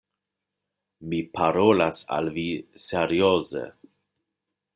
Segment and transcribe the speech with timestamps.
[1.11, 2.47] Mi parolas al vi
[2.87, 3.67] serioze.